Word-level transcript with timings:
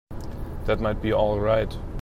That 0.65 0.79
might 0.79 0.99
be 0.99 1.13
all 1.13 1.39
right. 1.39 1.77